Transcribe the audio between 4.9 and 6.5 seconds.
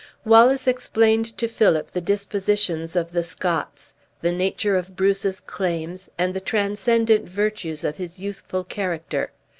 Bruce's claims, and the